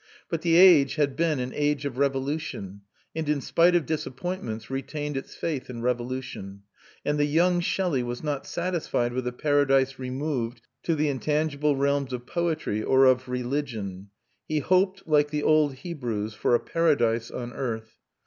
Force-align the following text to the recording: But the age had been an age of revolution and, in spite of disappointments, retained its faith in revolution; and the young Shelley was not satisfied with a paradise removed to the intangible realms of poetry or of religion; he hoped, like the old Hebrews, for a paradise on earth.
But 0.29 0.41
the 0.41 0.55
age 0.55 0.95
had 0.95 1.15
been 1.15 1.39
an 1.39 1.53
age 1.53 1.85
of 1.85 1.99
revolution 1.99 2.81
and, 3.15 3.29
in 3.29 3.39
spite 3.39 3.75
of 3.75 3.85
disappointments, 3.85 4.67
retained 4.71 5.15
its 5.15 5.35
faith 5.35 5.69
in 5.69 5.83
revolution; 5.83 6.63
and 7.05 7.19
the 7.19 7.25
young 7.25 7.59
Shelley 7.59 8.01
was 8.01 8.23
not 8.23 8.47
satisfied 8.47 9.13
with 9.13 9.27
a 9.27 9.31
paradise 9.31 9.99
removed 9.99 10.61
to 10.85 10.95
the 10.95 11.07
intangible 11.07 11.75
realms 11.75 12.13
of 12.13 12.25
poetry 12.25 12.81
or 12.81 13.05
of 13.05 13.29
religion; 13.29 14.09
he 14.47 14.57
hoped, 14.57 15.07
like 15.07 15.29
the 15.29 15.43
old 15.43 15.75
Hebrews, 15.75 16.33
for 16.33 16.55
a 16.55 16.59
paradise 16.59 17.29
on 17.29 17.53
earth. 17.53 17.97